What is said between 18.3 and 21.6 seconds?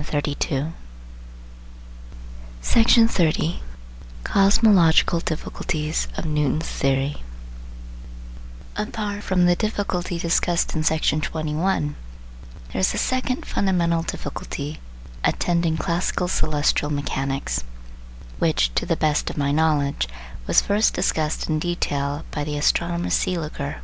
which, to the best of my knowledge, was first discussed in